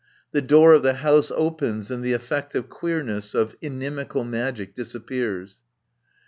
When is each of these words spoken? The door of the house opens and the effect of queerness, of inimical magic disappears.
The 0.31 0.41
door 0.41 0.73
of 0.73 0.81
the 0.81 0.95
house 0.95 1.29
opens 1.35 1.91
and 1.91 2.03
the 2.03 2.13
effect 2.13 2.55
of 2.55 2.69
queerness, 2.69 3.35
of 3.35 3.55
inimical 3.61 4.23
magic 4.23 4.73
disappears. 4.73 5.57